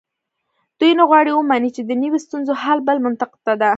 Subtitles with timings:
[0.79, 3.69] دوی نه غواړي ومني چې دنیوي ستونزو حل بل منطق ته ده.